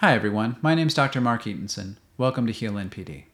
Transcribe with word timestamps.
Hi, 0.00 0.14
everyone. 0.14 0.56
My 0.62 0.74
name 0.74 0.86
is 0.86 0.94
Dr. 0.94 1.20
Mark 1.20 1.42
Ettensohn. 1.42 1.96
Welcome 2.16 2.46
to 2.46 2.54
Heal 2.54 2.72
NPD. 2.72 3.24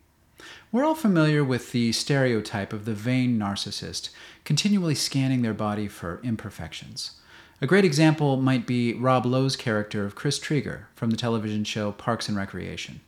We're 0.73 0.85
all 0.85 0.97
familiar 0.97 1.45
with 1.45 1.71
the 1.71 1.93
stereotype 1.93 2.73
of 2.73 2.87
the 2.87 2.93
vain 2.93 3.39
narcissist, 3.39 4.09
continually 4.43 4.97
scanning 4.97 5.43
their 5.43 5.55
body 5.55 5.87
for 5.87 6.21
imperfections. 6.25 7.21
A 7.63 7.69
great 7.69 7.85
example 7.85 8.37
might 8.37 8.67
be 8.67 8.95
Rob 8.95 9.25
Lowe's 9.27 9.55
character 9.55 10.05
of 10.05 10.17
Chris 10.17 10.41
Traeger 10.41 10.89
from 10.97 11.11
the 11.11 11.17
television 11.17 11.63
show 11.63 11.93
Parks 11.93 12.29
and 12.29 12.37
Recreation. 12.37 12.99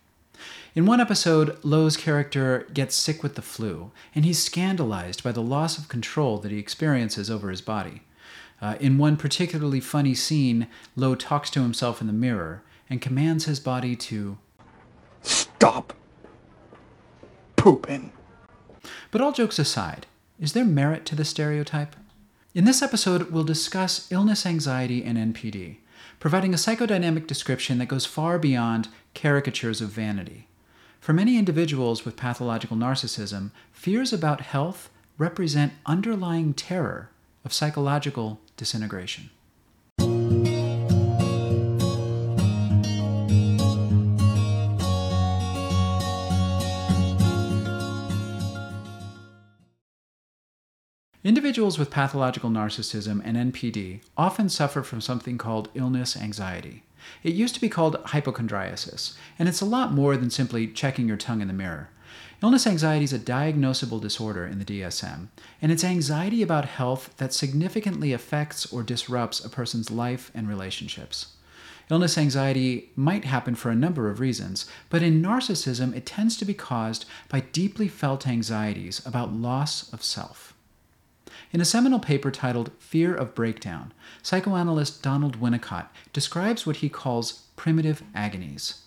In 0.77 0.87
one 0.87 1.01
episode, 1.01 1.59
Lowe's 1.65 1.97
character 1.97 2.65
gets 2.73 2.95
sick 2.95 3.25
with 3.25 3.35
the 3.35 3.43
flu, 3.43 3.91
and 4.15 4.25
he's 4.25 4.41
scandalized 4.41 5.25
by 5.25 5.33
the 5.33 5.43
loss 5.43 5.79
of 5.79 5.89
control 5.89 6.39
that 6.39 6.53
he 6.53 6.61
experiences 6.61 7.29
over 7.29 7.51
his 7.51 7.61
body. 7.61 8.03
Uh, 8.63 8.77
in 8.79 8.99
one 8.99 9.17
particularly 9.17 9.81
funny 9.81 10.15
scene, 10.15 10.69
Lowe 10.95 11.17
talks 11.17 11.51
to 11.51 11.63
himself 11.63 12.01
in 12.01 12.07
the 12.07 12.13
mirror 12.13 12.63
and 12.91 13.01
commands 13.01 13.45
his 13.45 13.61
body 13.61 13.95
to 13.97 14.39
stop 15.23 15.93
pooping. 17.57 18.13
But 19.11 19.21
all 19.21 19.33
jokes 19.33 19.59
aside, 19.59 20.07
is 20.39 20.53
there 20.53 20.65
merit 20.65 21.05
to 21.07 21.17
the 21.17 21.25
stereotype? 21.25 21.97
In 22.55 22.65
this 22.65 22.83
episode, 22.83 23.31
we'll 23.31 23.45
discuss 23.45 24.11
illness 24.11 24.47
anxiety 24.47 25.05
and 25.05 25.35
NPD, 25.35 25.79
providing 26.19 26.55
a 26.55 26.57
psychodynamic 26.57 27.27
description 27.27 27.79
that 27.79 27.89
goes 27.89 28.07
far 28.07 28.39
beyond 28.39 28.89
caricatures 29.15 29.81
of 29.81 29.91
vanity. 29.91 30.49
For 31.01 31.13
many 31.13 31.39
individuals 31.39 32.05
with 32.05 32.17
pathological 32.17 32.77
narcissism, 32.77 33.51
fears 33.73 34.13
about 34.13 34.41
health 34.41 34.91
represent 35.19 35.73
underlying 35.87 36.55
terror 36.55 37.11
of 37.45 37.53
psychological 37.53 38.41
disintegration. 38.57 39.31
Individuals 51.29 51.79
with 51.79 51.91
pathological 51.91 52.49
narcissism 52.49 53.21
and 53.23 53.53
NPD 53.53 54.01
often 54.17 54.49
suffer 54.49 54.83
from 54.83 55.03
something 55.03 55.37
called 55.37 55.69
illness 55.75 56.17
anxiety. 56.17 56.85
It 57.23 57.35
used 57.35 57.55
to 57.55 57.61
be 57.61 57.69
called 57.69 58.03
hypochondriasis, 58.03 59.15
and 59.39 59.47
it's 59.47 59.61
a 59.61 59.67
lot 59.67 59.93
more 59.93 60.17
than 60.17 60.31
simply 60.31 60.67
checking 60.67 61.07
your 61.07 61.19
tongue 61.19 61.43
in 61.43 61.49
the 61.49 61.53
mirror. 61.53 61.91
Illness 62.43 62.67
anxiety 62.67 63.05
is 63.05 63.13
a 63.13 63.19
diagnosable 63.19 64.01
disorder 64.01 64.47
in 64.47 64.59
the 64.59 64.65
DSM, 64.65 65.29
and 65.61 65.71
it's 65.71 65.85
anxiety 65.85 66.41
about 66.41 66.65
health 66.65 67.15
that 67.19 67.35
significantly 67.35 68.15
affects 68.15 68.65
or 68.73 68.83
disrupts 68.83 69.45
a 69.45 69.51
person's 69.51 69.91
life 69.91 70.31
and 70.35 70.49
relationships. 70.49 71.35
Illness 71.91 72.17
anxiety 72.17 72.89
might 72.97 73.27
happen 73.27 73.55
for 73.55 73.71
a 73.71 73.75
number 73.77 74.09
of 74.09 74.19
reasons, 74.19 74.65
but 74.89 75.03
in 75.03 75.21
narcissism, 75.21 75.95
it 75.95 76.07
tends 76.07 76.39
to 76.39 76.47
be 76.47 76.55
caused 76.55 77.05
by 77.29 77.41
deeply 77.41 77.87
felt 77.87 78.27
anxieties 78.27 79.05
about 79.07 79.35
loss 79.35 79.93
of 79.93 80.03
self. 80.03 80.55
In 81.51 81.63
a 81.63 81.65
seminal 81.65 81.99
paper 81.99 82.31
titled 82.31 82.73
Fear 82.79 83.15
of 83.15 83.35
Breakdown, 83.35 83.93
psychoanalyst 84.23 85.03
Donald 85.03 85.41
Winnicott 85.41 85.87
describes 86.13 86.67
what 86.67 86.77
he 86.77 86.91
calls 86.91 87.45
primitive 87.57 88.03
agonies. 88.15 88.83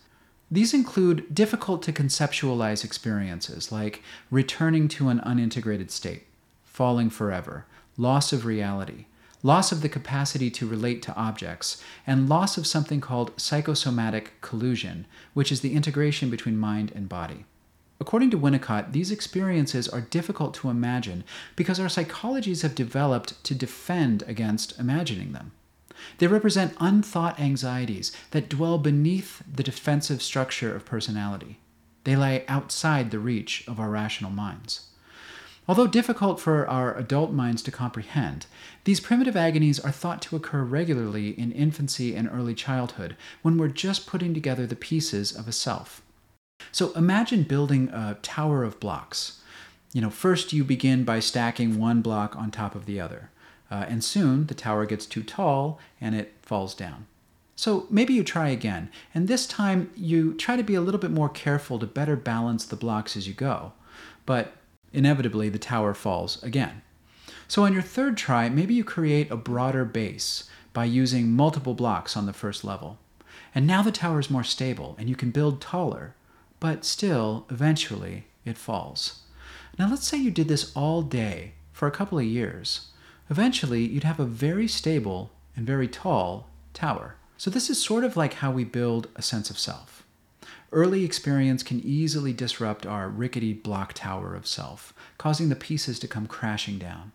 These 0.51 0.73
include 0.73 1.33
difficult 1.33 1.81
to 1.83 1.93
conceptualize 1.93 2.85
experiences 2.85 3.71
like 3.71 4.03
returning 4.29 4.87
to 4.89 5.09
an 5.09 5.21
unintegrated 5.21 5.89
state, 5.89 6.27
falling 6.63 7.09
forever, 7.09 7.65
loss 7.97 8.31
of 8.31 8.45
reality, 8.45 9.05
loss 9.41 9.71
of 9.71 9.81
the 9.81 9.89
capacity 9.89 10.51
to 10.51 10.67
relate 10.67 11.01
to 11.01 11.15
objects, 11.15 11.81
and 12.05 12.29
loss 12.29 12.57
of 12.57 12.67
something 12.67 13.01
called 13.01 13.39
psychosomatic 13.39 14.39
collusion, 14.41 15.07
which 15.33 15.51
is 15.51 15.61
the 15.61 15.73
integration 15.73 16.29
between 16.29 16.57
mind 16.57 16.91
and 16.93 17.09
body. 17.09 17.45
According 18.02 18.31
to 18.31 18.39
Winnicott, 18.39 18.94
these 18.94 19.11
experiences 19.11 19.88
are 19.88 20.02
difficult 20.02 20.55
to 20.55 20.71
imagine 20.71 21.23
because 21.55 21.80
our 21.80 21.85
psychologies 21.85 22.63
have 22.63 22.73
developed 22.73 23.41
to 23.44 23.53
defend 23.53 24.23
against 24.23 24.79
imagining 24.79 25.34
them. 25.34 25.51
They 26.17 26.25
represent 26.25 26.75
unthought 26.79 27.39
anxieties 27.39 28.12
that 28.31 28.50
dwell 28.50 28.79
beneath 28.79 29.44
the 29.47 29.62
defensive 29.62 30.23
structure 30.23 30.75
of 30.75 30.84
personality. 30.84 31.59
They 32.03 32.16
lie 32.16 32.44
outside 32.47 33.12
the 33.12 33.19
reach 33.19 33.63
of 33.67 33.79
our 33.79 33.91
rational 33.91 34.31
minds. 34.31 34.88
Although 35.68 35.85
difficult 35.85 36.39
for 36.39 36.68
our 36.68 36.97
adult 36.97 37.31
minds 37.31 37.62
to 37.62 37.72
comprehend, 37.72 38.47
these 38.83 39.00
primitive 39.00 39.38
agonies 39.38 39.79
are 39.79 39.91
thought 39.91 40.23
to 40.23 40.35
occur 40.35 40.63
regularly 40.63 41.39
in 41.39 41.51
infancy 41.51 42.16
and 42.16 42.28
early 42.28 42.56
childhood 42.56 43.16
when 43.44 43.59
we're 43.59 43.68
just 43.68 44.07
putting 44.07 44.33
together 44.33 44.66
the 44.66 44.75
pieces 44.75 45.31
of 45.31 45.47
a 45.47 45.51
self. 45.51 46.01
So 46.72 46.91
imagine 46.94 47.44
building 47.44 47.89
a 47.89 48.17
tower 48.22 48.63
of 48.63 48.79
blocks. 48.79 49.39
You 49.94 50.01
know, 50.01 50.09
first 50.09 50.53
you 50.53 50.63
begin 50.63 51.03
by 51.03 51.19
stacking 51.19 51.77
one 51.79 52.01
block 52.01 52.35
on 52.35 52.51
top 52.51 52.75
of 52.75 52.85
the 52.85 52.99
other. 52.99 53.29
Uh, 53.69 53.85
and 53.88 54.03
soon 54.03 54.47
the 54.47 54.53
tower 54.53 54.85
gets 54.85 55.05
too 55.05 55.23
tall 55.23 55.79
and 56.00 56.16
it 56.16 56.33
falls 56.41 56.73
down. 56.73 57.07
So 57.55 57.85
maybe 57.89 58.13
you 58.13 58.23
try 58.23 58.50
again, 58.50 58.89
and 59.13 59.27
this 59.27 59.45
time 59.45 59.91
you 59.95 60.33
try 60.33 60.55
to 60.55 60.63
be 60.63 60.73
a 60.73 60.81
little 60.81 61.00
bit 61.00 61.11
more 61.11 61.29
careful 61.29 61.77
to 61.77 61.85
better 61.85 62.16
balance 62.16 62.66
the 62.66 62.75
blocks 62.75 63.16
as 63.16 63.27
you 63.27 63.35
go. 63.35 63.73
But 64.25 64.53
inevitably 64.94 65.50
the 65.50 65.59
tower 65.59 65.94
falls 65.94 66.41
again. 66.44 66.81
So 67.47 67.63
on 67.63 67.73
your 67.73 67.81
third 67.81 68.17
try, 68.17 68.50
maybe 68.50 68.73
you 68.73 68.83
create 68.83 69.29
a 69.29 69.35
broader 69.35 69.85
base 69.85 70.50
by 70.73 70.85
using 70.85 71.31
multiple 71.31 71.73
blocks 71.73 72.17
on 72.17 72.25
the 72.25 72.33
first 72.33 72.63
level. 72.63 72.97
And 73.53 73.67
now 73.67 73.81
the 73.81 73.91
tower 73.91 74.19
is 74.19 74.29
more 74.29 74.44
stable 74.44 74.95
and 74.97 75.09
you 75.09 75.16
can 75.16 75.31
build 75.31 75.61
taller 75.61 76.16
but 76.61 76.85
still, 76.85 77.45
eventually, 77.49 78.27
it 78.45 78.57
falls. 78.57 79.23
Now, 79.77 79.89
let's 79.89 80.07
say 80.07 80.17
you 80.17 80.31
did 80.31 80.47
this 80.47 80.72
all 80.75 81.01
day 81.01 81.53
for 81.73 81.88
a 81.88 81.91
couple 81.91 82.19
of 82.19 82.23
years. 82.23 82.91
Eventually, 83.29 83.83
you'd 83.83 84.03
have 84.05 84.19
a 84.19 84.25
very 84.25 84.67
stable 84.67 85.31
and 85.55 85.66
very 85.66 85.88
tall 85.88 86.47
tower. 86.73 87.16
So, 87.35 87.50
this 87.50 87.69
is 87.69 87.83
sort 87.83 88.03
of 88.03 88.16
like 88.16 88.35
how 88.35 88.51
we 88.51 88.63
build 88.63 89.07
a 89.16 89.23
sense 89.23 89.50
of 89.50 89.57
self. 89.57 90.03
Early 90.71 91.03
experience 91.03 91.63
can 91.63 91.81
easily 91.83 92.31
disrupt 92.31 92.85
our 92.85 93.09
rickety 93.09 93.53
block 93.53 93.94
tower 93.94 94.35
of 94.35 94.45
self, 94.45 94.94
causing 95.17 95.50
the 95.50 95.55
pieces 95.55 95.97
to 96.00 96.07
come 96.07 96.27
crashing 96.27 96.77
down. 96.77 97.11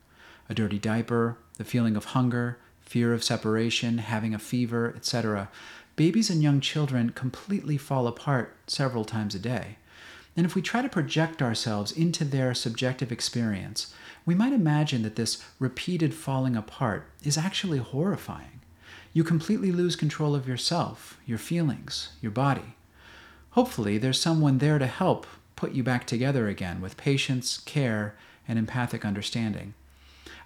A 0.51 0.55
dirty 0.55 0.79
diaper, 0.79 1.39
the 1.57 1.65
feeling 1.65 1.97
of 1.97 2.07
hunger, 2.07 2.59
fear 2.81 3.13
of 3.13 3.23
separation, 3.23 3.99
having 3.99 4.35
a 4.35 4.41
fever, 4.41 4.93
etc., 4.97 5.49
babies 5.97 6.31
and 6.31 6.43
young 6.43 6.61
children 6.61 7.11
completely 7.11 7.77
fall 7.77 8.07
apart 8.07 8.55
several 8.67 9.05
times 9.05 9.35
a 9.35 9.39
day. 9.39 9.77
And 10.37 10.45
if 10.45 10.55
we 10.55 10.61
try 10.61 10.83
to 10.83 10.89
project 10.89 11.41
ourselves 11.41 11.91
into 11.91 12.25
their 12.25 12.53
subjective 12.53 13.11
experience, 13.11 13.95
we 14.27 14.35
might 14.35 14.53
imagine 14.53 15.03
that 15.03 15.17
this 15.17 15.43
repeated 15.59 16.13
falling 16.13 16.55
apart 16.55 17.09
is 17.25 17.39
actually 17.39 17.79
horrifying. 17.79 18.61
You 19.15 19.25
completely 19.25 19.73
lose 19.73 19.97
control 19.97 20.35
of 20.35 20.47
yourself, 20.47 21.19
your 21.25 21.39
feelings, 21.39 22.11
your 22.21 22.33
body. 22.33 22.77
Hopefully, 23.53 23.97
there's 23.97 24.21
someone 24.21 24.59
there 24.59 24.79
to 24.79 24.87
help 24.87 25.27
put 25.57 25.73
you 25.73 25.83
back 25.83 26.07
together 26.07 26.49
again 26.49 26.83
with 26.83 26.99
patience, 26.99 27.57
care, 27.57 28.15
and 28.47 28.59
empathic 28.59 29.07
understanding. 29.07 29.73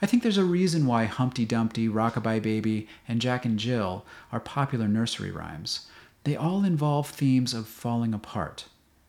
I 0.03 0.07
think 0.07 0.23
there's 0.23 0.39
a 0.39 0.45
reason 0.45 0.87
why 0.87 1.05
Humpty 1.05 1.45
Dumpty, 1.45 1.89
Rockabye 1.89 2.41
Baby, 2.41 2.89
and 3.07 3.21
Jack 3.21 3.45
and 3.45 3.59
Jill 3.59 4.07
are 4.33 4.41
popular 4.41 4.89
nursery 4.89 5.31
rhymes. 5.31 5.89
They 6.25 6.37
all 6.37 6.65
involve 6.65 7.09
themes 7.09 7.53
of 7.53 7.67
falling 7.67 8.15
apart, 8.15 8.65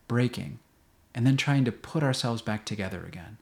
breaking, 0.09 0.59
and 1.15 1.25
then 1.25 1.37
trying 1.37 1.63
to 1.65 1.71
put 1.71 2.03
ourselves 2.03 2.41
back 2.41 2.65
together 2.65 3.05
again. 3.05 3.37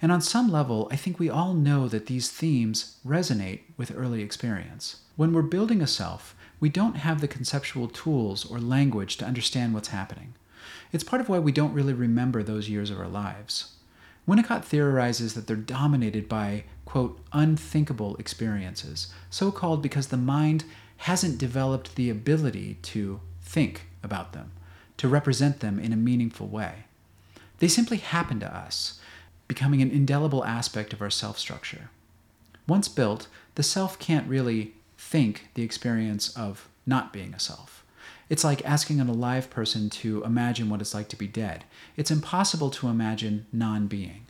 And 0.00 0.10
on 0.10 0.20
some 0.20 0.50
level, 0.50 0.88
I 0.90 0.96
think 0.96 1.18
we 1.18 1.28
all 1.28 1.54
know 1.54 1.88
that 1.88 2.06
these 2.06 2.30
themes 2.30 2.96
resonate 3.06 3.60
with 3.76 3.94
early 3.94 4.22
experience. 4.22 5.00
When 5.16 5.32
we're 5.32 5.42
building 5.42 5.82
a 5.82 5.86
self, 5.86 6.34
we 6.60 6.68
don't 6.68 6.96
have 6.96 7.20
the 7.20 7.28
conceptual 7.28 7.88
tools 7.88 8.44
or 8.50 8.58
language 8.58 9.16
to 9.18 9.26
understand 9.26 9.74
what's 9.74 9.88
happening. 9.88 10.34
It's 10.92 11.04
part 11.04 11.20
of 11.20 11.28
why 11.28 11.38
we 11.38 11.52
don't 11.52 11.74
really 11.74 11.92
remember 11.92 12.42
those 12.42 12.68
years 12.68 12.90
of 12.90 12.98
our 12.98 13.08
lives. 13.08 13.75
Winnicott 14.26 14.64
theorizes 14.64 15.34
that 15.34 15.46
they're 15.46 15.56
dominated 15.56 16.28
by, 16.28 16.64
quote, 16.84 17.20
unthinkable 17.32 18.16
experiences, 18.16 19.12
so 19.30 19.52
called 19.52 19.82
because 19.82 20.08
the 20.08 20.16
mind 20.16 20.64
hasn't 20.98 21.38
developed 21.38 21.94
the 21.94 22.10
ability 22.10 22.78
to 22.82 23.20
think 23.40 23.86
about 24.02 24.32
them, 24.32 24.50
to 24.96 25.06
represent 25.08 25.60
them 25.60 25.78
in 25.78 25.92
a 25.92 25.96
meaningful 25.96 26.48
way. 26.48 26.84
They 27.58 27.68
simply 27.68 27.98
happen 27.98 28.40
to 28.40 28.54
us, 28.54 28.98
becoming 29.46 29.80
an 29.80 29.90
indelible 29.90 30.44
aspect 30.44 30.92
of 30.92 31.00
our 31.00 31.10
self 31.10 31.38
structure. 31.38 31.90
Once 32.66 32.88
built, 32.88 33.28
the 33.54 33.62
self 33.62 33.98
can't 33.98 34.28
really 34.28 34.74
think 34.98 35.48
the 35.54 35.62
experience 35.62 36.36
of 36.36 36.68
not 36.84 37.12
being 37.12 37.32
a 37.32 37.40
self. 37.40 37.84
It's 38.28 38.44
like 38.44 38.64
asking 38.64 39.00
an 39.00 39.08
alive 39.08 39.50
person 39.50 39.88
to 39.90 40.24
imagine 40.24 40.68
what 40.68 40.80
it's 40.80 40.94
like 40.94 41.08
to 41.10 41.16
be 41.16 41.28
dead. 41.28 41.64
It's 41.96 42.10
impossible 42.10 42.70
to 42.70 42.88
imagine 42.88 43.46
non 43.52 43.86
being. 43.86 44.26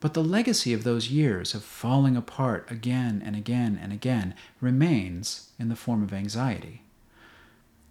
But 0.00 0.12
the 0.12 0.22
legacy 0.22 0.74
of 0.74 0.84
those 0.84 1.08
years 1.10 1.54
of 1.54 1.64
falling 1.64 2.16
apart 2.16 2.70
again 2.70 3.22
and 3.24 3.34
again 3.34 3.78
and 3.80 3.92
again 3.92 4.34
remains 4.60 5.50
in 5.58 5.70
the 5.70 5.76
form 5.76 6.02
of 6.02 6.12
anxiety. 6.12 6.82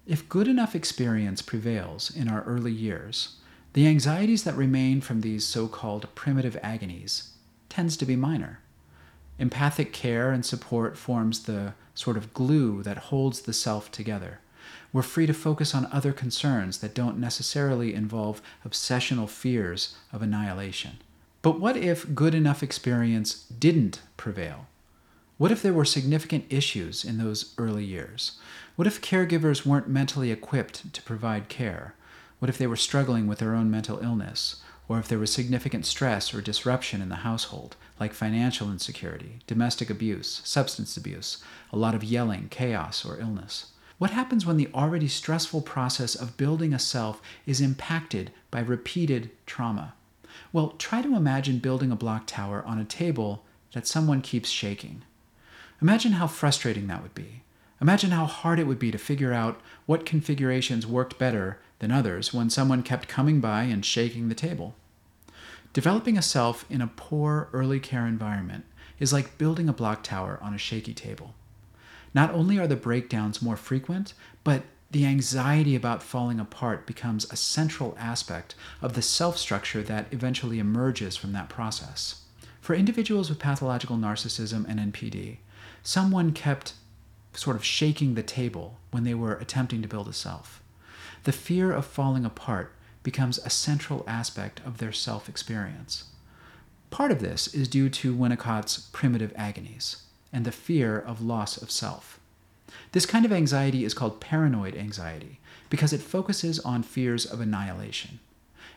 If 0.06 0.30
good 0.30 0.48
enough 0.48 0.76
experience 0.76 1.42
prevails 1.42 2.16
in 2.16 2.28
our 2.28 2.44
early 2.44 2.72
years, 2.72 3.38
the 3.72 3.88
anxieties 3.88 4.44
that 4.44 4.56
remain 4.56 5.02
from 5.02 5.22
these 5.22 5.46
so 5.46 5.68
called 5.68 6.14
primitive 6.14 6.58
agonies 6.62 7.32
tends 7.70 7.98
to 7.98 8.06
be 8.06 8.16
minor. 8.16 8.60
Empathic 9.40 9.92
care 9.92 10.30
and 10.30 10.46
support 10.46 10.96
forms 10.96 11.44
the 11.44 11.74
sort 11.96 12.18
of 12.18 12.34
glue 12.34 12.84
that 12.84 13.10
holds 13.10 13.42
the 13.42 13.54
self 13.54 13.92
together. 13.92 14.40
We're 14.94 15.02
free 15.02 15.26
to 15.26 15.34
focus 15.34 15.74
on 15.74 15.90
other 15.92 16.14
concerns 16.14 16.78
that 16.78 16.94
don't 16.94 17.18
necessarily 17.18 17.96
involve 17.96 18.44
obsessional 18.66 19.28
fears 19.28 19.96
of 20.14 20.22
annihilation. 20.22 21.00
But 21.42 21.60
what 21.60 21.76
if 21.76 22.14
good 22.14 22.36
enough 22.36 22.62
experience 22.62 23.46
didn't 23.48 24.02
prevail? 24.18 24.68
What 25.40 25.52
if 25.52 25.64
there 25.64 25.74
were 25.74 25.84
significant 25.84 26.46
issues 26.50 27.04
in 27.04 27.18
those 27.18 27.56
early 27.58 27.84
years? 27.84 28.40
What 28.76 28.88
if 28.88 29.02
caregivers 29.02 29.66
weren't 29.66 29.90
mentally 29.90 30.32
equipped 30.32 30.94
to 30.94 31.02
provide 31.02 31.50
care? 31.50 31.96
What 32.38 32.50
if 32.50 32.60
they 32.60 32.68
were 32.68 32.76
struggling 32.76 33.26
with 33.26 33.40
their 33.40 33.56
own 33.56 33.72
mental 33.72 33.98
illness? 34.00 34.62
Or 34.88 35.00
if 35.00 35.08
there 35.08 35.20
was 35.20 35.34
significant 35.34 35.88
stress 35.88 36.36
or 36.36 36.42
disruption 36.42 37.02
in 37.02 37.10
the 37.10 37.26
household, 37.28 37.76
like 38.00 38.14
financial 38.14 38.70
insecurity, 38.70 39.40
domestic 39.48 39.90
abuse, 39.90 40.42
substance 40.44 40.96
abuse, 40.98 41.44
a 41.72 41.78
lot 41.78 41.96
of 41.96 42.04
yelling, 42.04 42.48
chaos, 42.50 43.04
or 43.04 43.20
illness? 43.20 43.73
What 43.98 44.12
happens 44.12 44.46
when 44.46 44.58
the 44.58 44.70
already 44.74 45.08
stressful 45.08 45.62
process 45.62 46.16
of 46.16 46.38
building 46.38 46.74
a 46.74 46.80
self 46.80 47.22
is 47.46 47.62
impacted 47.62 48.32
by 48.52 48.60
repeated 48.60 49.32
trauma? 49.46 49.94
Well, 50.52 50.70
try 50.78 51.02
to 51.02 51.16
imagine 51.16 51.60
building 51.60 51.92
a 51.92 51.96
block 51.96 52.24
tower 52.26 52.64
on 52.66 52.80
a 52.80 52.86
table 52.86 53.46
that 53.74 53.88
someone 53.88 54.22
keeps 54.22 54.50
shaking. 54.50 55.04
Imagine 55.82 56.14
how 56.14 56.28
frustrating 56.28 56.88
that 56.88 57.02
would 57.04 57.14
be. 57.14 57.44
Imagine 57.82 58.12
how 58.12 58.26
hard 58.26 58.60
it 58.60 58.68
would 58.68 58.80
be 58.80 58.92
to 58.92 58.98
figure 58.98 59.34
out 59.34 59.60
what 59.86 60.06
configurations 60.06 60.88
worked 60.88 61.20
better 61.20 61.60
than 61.80 61.92
others 61.92 62.34
when 62.34 62.50
someone 62.50 62.82
kept 62.82 63.08
coming 63.08 63.42
by 63.42 63.64
and 63.64 63.86
shaking 63.86 64.30
the 64.30 64.36
table. 64.36 64.76
Developing 65.74 66.18
a 66.18 66.22
self 66.22 66.66
in 66.70 66.82
a 66.82 66.88
poor 66.88 67.50
early 67.52 67.80
care 67.80 68.08
environment 68.08 68.66
is 69.00 69.12
like 69.12 69.38
building 69.38 69.68
a 69.68 69.74
block 69.74 70.04
tower 70.04 70.40
on 70.42 70.54
a 70.54 70.58
shaky 70.58 70.94
table. 70.94 71.34
Not 72.14 72.32
only 72.32 72.60
are 72.60 72.68
the 72.68 72.76
breakdowns 72.76 73.42
more 73.42 73.58
frequent, 73.58 74.14
but 74.44 74.64
the 74.92 75.06
anxiety 75.06 75.76
about 75.76 76.04
falling 76.04 76.40
apart 76.40 76.86
becomes 76.86 77.26
a 77.32 77.36
central 77.36 77.96
aspect 78.00 78.54
of 78.82 78.94
the 78.94 79.02
self 79.02 79.38
structure 79.38 79.82
that 79.82 80.06
eventually 80.12 80.60
emerges 80.60 81.18
from 81.18 81.34
that 81.34 81.50
process. 81.50 82.22
For 82.62 82.76
individuals 82.76 83.30
with 83.30 83.40
pathological 83.40 83.98
narcissism 83.98 84.66
and 84.68 84.94
NPD, 84.94 85.38
someone 85.82 86.32
kept 86.32 86.74
sort 87.34 87.56
of 87.56 87.66
shaking 87.66 88.14
the 88.14 88.24
table 88.24 88.78
when 88.92 89.04
they 89.04 89.16
were 89.16 89.34
attempting 89.34 89.82
to 89.82 89.88
build 89.88 90.08
a 90.08 90.14
self. 90.14 90.62
The 91.24 91.32
fear 91.32 91.72
of 91.72 91.86
falling 91.86 92.26
apart 92.26 92.74
becomes 93.02 93.40
a 93.40 93.50
central 93.50 94.04
aspect 94.08 94.62
of 94.64 94.78
their 94.78 94.92
self 94.92 95.28
experience. 95.28 96.06
Part 96.92 97.12
of 97.12 97.20
this 97.20 97.48
is 97.48 97.68
due 97.68 97.90
to 97.90 98.16
Winnicott's 98.16 98.90
primitive 98.94 99.34
agonies 99.36 100.04
and 100.34 100.44
the 100.44 100.52
fear 100.52 101.00
of 101.00 101.22
loss 101.22 101.56
of 101.62 101.72
self. 101.72 102.20
This 102.92 103.06
kind 103.06 103.24
of 103.24 103.32
anxiety 103.32 103.86
is 103.86 103.94
called 103.94 104.20
paranoid 104.20 104.76
anxiety 104.76 105.40
because 105.70 105.94
it 105.94 106.02
focuses 106.02 106.60
on 106.60 106.84
fears 106.84 107.26
of 107.26 107.40
annihilation. 107.40 108.20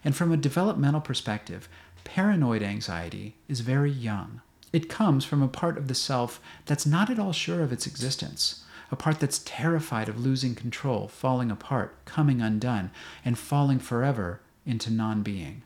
And 0.04 0.14
from 0.14 0.30
a 0.30 0.36
developmental 0.36 1.00
perspective, 1.00 1.68
paranoid 2.04 2.62
anxiety 2.62 3.34
is 3.48 3.60
very 3.60 3.90
young. 3.90 4.42
It 4.72 4.88
comes 4.88 5.24
from 5.24 5.42
a 5.42 5.48
part 5.48 5.78
of 5.78 5.88
the 5.88 5.94
self 5.94 6.40
that's 6.66 6.86
not 6.86 7.10
at 7.10 7.18
all 7.18 7.32
sure 7.32 7.62
of 7.62 7.72
its 7.72 7.86
existence, 7.86 8.64
a 8.90 8.96
part 8.96 9.20
that's 9.20 9.40
terrified 9.40 10.08
of 10.08 10.20
losing 10.20 10.54
control, 10.54 11.08
falling 11.08 11.50
apart, 11.50 11.94
coming 12.04 12.40
undone, 12.40 12.90
and 13.24 13.38
falling 13.38 13.78
forever 13.78 14.40
into 14.64 14.90
non 14.90 15.22
being. 15.22 15.62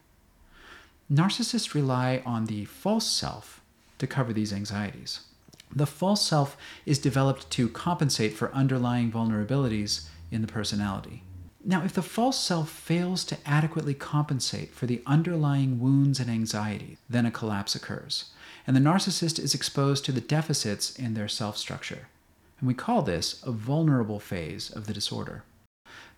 Narcissists 1.13 1.75
rely 1.75 2.23
on 2.25 2.47
the 2.47 2.65
false 2.67 3.07
self 3.07 3.61
to 3.99 4.07
cover 4.07 4.33
these 4.33 4.53
anxieties. 4.53 5.21
The 5.75 5.87
false 5.87 6.23
self 6.27 6.57
is 6.85 6.99
developed 6.99 7.51
to 7.51 7.69
compensate 7.69 8.35
for 8.35 8.53
underlying 8.53 9.13
vulnerabilities 9.13 10.09
in 10.31 10.43
the 10.43 10.49
personality. 10.49 11.23
Now, 11.65 11.85
if 11.85 11.93
the 11.93 12.03
false 12.03 12.39
self 12.39 12.71
fails 12.71 13.25
to 13.27 13.39
adequately 13.45 13.95
compensate 13.95 14.75
for 14.75 14.87
the 14.87 15.03
underlying 15.07 15.79
wounds 15.79 16.19
and 16.19 16.31
anxiety, 16.31 16.97
then 17.09 17.27
a 17.27 17.31
collapse 17.31 17.75
occurs, 17.75 18.31
and 18.67 18.75
the 18.75 18.81
narcissist 18.81 19.39
is 19.39 19.55
exposed 19.55 20.05
to 20.07 20.13
the 20.13 20.21
deficits 20.21 20.99
in 20.99 21.15
their 21.15 21.29
self 21.29 21.57
structure. 21.57 22.09
And 22.59 22.67
we 22.67 22.75
call 22.75 23.03
this 23.03 23.43
a 23.45 23.53
vulnerable 23.53 24.21
phase 24.21 24.71
of 24.71 24.87
the 24.87 24.95
disorder 24.95 25.45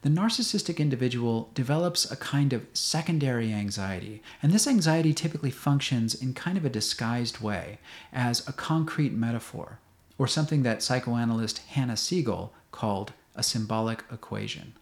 the 0.02 0.08
narcissistic 0.08 0.78
individual 0.78 1.48
develops 1.54 2.10
a 2.10 2.16
kind 2.16 2.52
of 2.52 2.66
secondary 2.72 3.52
anxiety, 3.52 4.20
and 4.42 4.52
this 4.52 4.66
anxiety 4.66 5.14
typically 5.14 5.50
functions 5.50 6.12
in 6.12 6.34
kind 6.34 6.58
of 6.58 6.64
a 6.64 6.70
disguised 6.70 7.40
way 7.40 7.78
as 8.12 8.46
a 8.48 8.52
concrete 8.52 9.12
metaphor, 9.12 9.78
or 10.18 10.26
something 10.26 10.64
that 10.64 10.82
psychoanalyst 10.82 11.58
Hannah 11.68 11.94
Segal 11.94 12.50
called 12.72 13.12
a 13.36 13.44
symbolic 13.44 14.02
equation. 14.12 14.72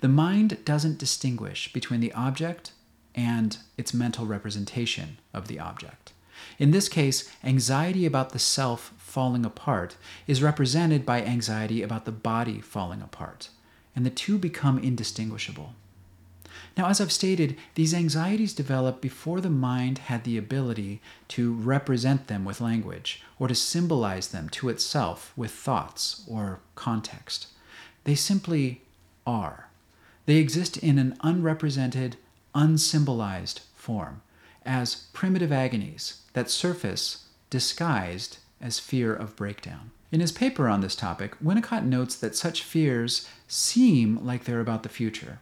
The 0.00 0.08
mind 0.08 0.64
doesn't 0.64 0.98
distinguish 0.98 1.70
between 1.74 2.00
the 2.00 2.12
object 2.14 2.72
and 3.14 3.58
its 3.76 3.92
mental 3.92 4.24
representation 4.24 5.18
of 5.34 5.48
the 5.48 5.60
object. 5.60 6.14
In 6.58 6.70
this 6.70 6.88
case, 6.88 7.30
anxiety 7.44 8.06
about 8.06 8.30
the 8.30 8.38
self 8.38 8.94
falling 8.96 9.44
apart 9.44 9.96
is 10.26 10.42
represented 10.42 11.04
by 11.04 11.22
anxiety 11.22 11.82
about 11.82 12.06
the 12.06 12.12
body 12.12 12.62
falling 12.62 13.02
apart 13.02 13.50
and 13.96 14.06
the 14.06 14.10
two 14.10 14.38
become 14.38 14.78
indistinguishable. 14.78 15.74
Now, 16.76 16.88
as 16.88 17.00
I've 17.00 17.12
stated, 17.12 17.56
these 17.74 17.94
anxieties 17.94 18.52
develop 18.54 19.00
before 19.00 19.40
the 19.40 19.50
mind 19.50 19.98
had 19.98 20.24
the 20.24 20.36
ability 20.36 21.00
to 21.28 21.54
represent 21.54 22.26
them 22.26 22.44
with 22.44 22.60
language 22.60 23.22
or 23.38 23.48
to 23.48 23.54
symbolize 23.54 24.28
them 24.28 24.50
to 24.50 24.68
itself 24.68 25.32
with 25.36 25.50
thoughts 25.50 26.22
or 26.28 26.60
context. 26.74 27.48
They 28.04 28.14
simply 28.14 28.82
are. 29.26 29.68
They 30.26 30.36
exist 30.36 30.76
in 30.76 30.98
an 30.98 31.16
unrepresented, 31.22 32.16
unsymbolized 32.54 33.60
form 33.74 34.20
as 34.64 35.06
primitive 35.12 35.52
agonies 35.52 36.22
that 36.34 36.50
surface 36.50 37.26
disguised 37.48 38.38
as 38.60 38.78
fear 38.78 39.14
of 39.14 39.36
breakdown. 39.36 39.92
In 40.12 40.20
his 40.20 40.32
paper 40.32 40.68
on 40.68 40.80
this 40.80 40.94
topic, 40.94 41.36
Winnicott 41.42 41.84
notes 41.84 42.14
that 42.16 42.36
such 42.36 42.62
fears 42.62 43.28
seem 43.48 44.24
like 44.24 44.44
they're 44.44 44.60
about 44.60 44.84
the 44.84 44.88
future. 44.88 45.40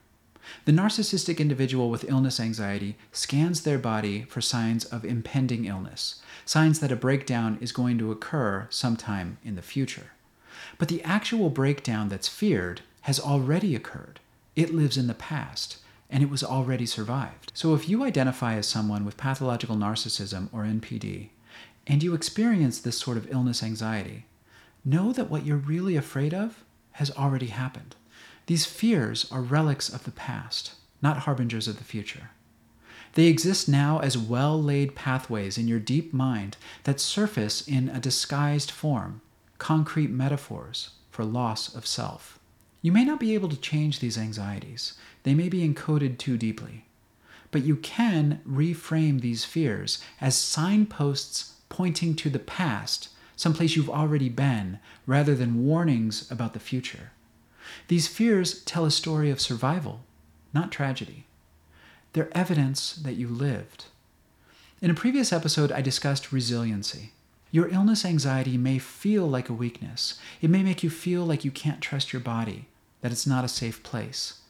The 0.64 0.72
narcissistic 0.72 1.38
individual 1.38 1.91
with 1.91 2.08
illness 2.08 2.41
anxiety 2.41 2.96
scans 3.12 3.62
their 3.62 3.79
body 3.79 4.22
for 4.24 4.41
signs 4.41 4.84
of 4.84 5.05
impending 5.05 5.65
illness, 5.65 6.22
signs 6.44 6.81
that 6.81 6.93
a 6.93 6.96
breakdown 6.96 7.58
is 7.60 7.72
going 7.72 7.98
to 7.98 8.10
occur 8.10 8.67
sometime 8.70 9.39
in 9.44 9.55
the 9.55 9.62
future. 9.62 10.12
But 10.79 10.89
the 10.89 11.03
actual 11.03 11.50
breakdown 11.50 12.08
that's 12.08 12.29
feared 12.29 12.82
has 13.03 13.20
already 13.20 13.74
occurred. 13.74 14.20
It 14.56 14.74
lives 14.74 14.96
in 14.96 15.06
the 15.06 15.15
past, 15.15 15.79
and 16.08 16.22
it 16.22 16.31
was 16.31 16.44
already 16.44 16.86
survived. 16.86 17.53
So 17.55 17.74
if 17.74 17.89
you 17.89 18.05
identify 18.05 18.55
as 18.55 18.67
someone 18.67 19.05
with 19.05 19.17
pathological 19.17 19.77
narcissism 19.77 20.48
or 20.53 20.62
NPD, 20.62 21.29
and 21.86 22.03
you 22.03 22.15
experience 22.15 22.81
this 22.81 22.98
sort 22.98 23.17
of 23.17 23.31
illness 23.31 23.62
anxiety, 23.62 24.27
know 24.84 25.12
that 25.12 25.31
what 25.31 25.46
you're 25.46 25.56
really 25.56 25.96
afraid 25.96 26.34
of 26.34 26.64
has 26.93 27.10
already 27.12 27.46
happened. 27.46 27.96
These 28.46 28.67
fears 28.67 29.31
are 29.32 29.41
relics 29.41 29.88
of 29.88 30.05
the 30.05 30.10
past, 30.10 30.74
not 31.00 31.19
harbingers 31.19 31.67
of 31.67 31.79
the 31.79 31.84
future. 31.84 32.31
They 33.14 33.26
exist 33.26 33.69
now 33.69 34.00
as 34.00 34.19
well 34.19 34.60
laid 34.60 34.94
pathways 34.94 35.56
in 35.56 35.69
your 35.69 35.79
deep 35.79 36.12
mind 36.12 36.56
that 36.82 37.00
surface 37.00 37.67
in 37.67 37.88
a 37.88 38.00
disguised 38.00 38.70
form, 38.70 39.20
concrete 39.58 40.10
metaphors 40.10 40.91
for 41.10 41.24
loss 41.24 41.74
of 41.74 41.86
self. 41.86 42.38
You 42.82 42.93
may 42.93 43.05
not 43.05 43.20
be 43.20 43.34
able 43.34 43.48
to 43.48 43.56
change 43.56 44.00
these 44.00 44.19
anxieties, 44.19 44.94
they 45.22 45.32
may 45.32 45.48
be 45.48 45.67
encoded 45.67 46.19
too 46.19 46.36
deeply. 46.36 46.84
But 47.50 47.62
you 47.62 47.76
can 47.76 48.41
reframe 48.46 49.20
these 49.20 49.44
fears 49.44 50.03
as 50.20 50.36
signposts 50.36 51.53
pointing 51.69 52.17
to 52.17 52.29
the 52.29 52.41
past 52.41 53.08
someplace 53.36 53.76
you've 53.76 53.91
already 53.91 54.29
been, 54.29 54.79
rather 55.06 55.34
than 55.34 55.64
warnings 55.64 56.31
about 56.31 56.53
the 56.53 56.60
future. 56.60 57.10
These 57.88 58.08
fears 58.08 58.62
tell 58.62 58.84
a 58.84 58.91
story 58.91 59.31
of 59.31 59.41
survival, 59.41 60.00
not 60.53 60.70
tragedy. 60.70 61.26
They're 62.12 62.36
evidence 62.36 62.94
that 62.94 63.14
you 63.14 63.29
lived. 63.29 63.86
In 64.81 64.91
a 64.91 64.94
previous 64.94 65.32
episode, 65.32 65.72
I 65.72 65.81
discussed 65.81 66.32
resiliency. 66.32 67.12
Your 67.50 67.69
illness 67.69 68.05
anxiety 68.05 68.58
may 68.58 68.79
feel 68.79 69.26
like 69.26 69.48
a 69.48 69.55
weakness. 69.55 70.19
It 70.41 70.50
may 70.50 70.62
make 70.62 70.82
you 70.82 70.91
feel 70.91 71.24
like 71.24 71.44
you 71.44 71.50
can't 71.50 71.81
trust 71.81 72.12
your 72.12 72.20
body, 72.20 72.67
that 73.00 73.12
it's 73.12 73.26
not 73.26 73.44
a 73.44 73.48
safe 73.48 73.82
place. 73.82 74.41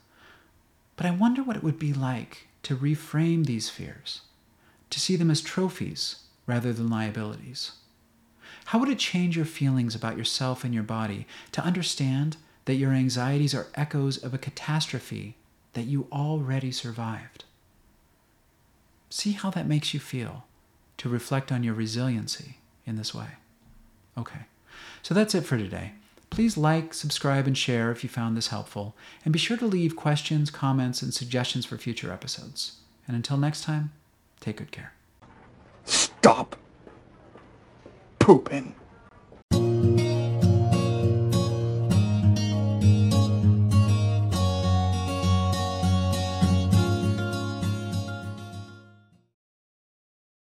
But 0.96 1.06
I 1.06 1.10
wonder 1.10 1.42
what 1.42 1.56
it 1.56 1.62
would 1.62 1.78
be 1.78 1.92
like 1.92 2.48
to 2.62 2.76
reframe 2.76 3.46
these 3.46 3.68
fears, 3.68 4.22
to 4.90 4.98
see 4.98 5.16
them 5.16 5.30
as 5.30 5.40
trophies 5.40 6.16
rather 6.46 6.72
than 6.72 6.88
liabilities. 6.88 7.72
How 8.66 8.78
would 8.78 8.88
it 8.88 8.99
change 8.99 9.37
your 9.37 9.44
feelings 9.44 9.94
about 9.94 10.16
yourself 10.16 10.64
and 10.64 10.73
your 10.73 10.83
body 10.83 11.26
to 11.52 11.62
understand 11.62 12.37
that 12.64 12.75
your 12.75 12.92
anxieties 12.92 13.54
are 13.54 13.68
echoes 13.75 14.16
of 14.16 14.33
a 14.33 14.38
catastrophe 14.38 15.37
that 15.75 15.83
you 15.85 16.09
already 16.11 16.73
survived. 16.73 17.44
See 19.11 19.33
how 19.33 19.50
that 19.50 19.66
makes 19.66 19.92
you 19.92 20.00
feel 20.00 20.44
to 20.97 21.09
reflect 21.09 21.52
on 21.52 21.62
your 21.62 21.75
resiliency 21.75 22.59
in 22.87 22.97
this 22.97 23.14
way. 23.14 23.28
Okay, 24.16 24.47
so 25.02 25.14
that's 25.14 25.35
it 25.35 25.42
for 25.42 25.59
today. 25.59 25.92
Please 26.30 26.56
like, 26.56 26.94
subscribe, 26.94 27.47
and 27.47 27.56
share 27.56 27.92
if 27.92 28.02
you 28.02 28.09
found 28.09 28.37
this 28.37 28.49
helpful, 28.49 28.97
and 29.25 29.33
be 29.33 29.38
sure 29.38 29.56
to 29.56 29.66
leave 29.66 29.94
questions, 29.94 30.50
comments, 30.50 31.02
and 31.02 31.14
suggestions 31.14 31.64
for 31.64 31.78
future 31.78 32.12
episodes. 32.12 32.78
And 33.06 33.14
until 33.14 33.37
next 33.37 33.62
time, 33.62 33.92
take 34.40 34.56
good 34.56 34.73
care. 34.73 34.94
Stop 35.85 36.56
pooping. 38.24 38.74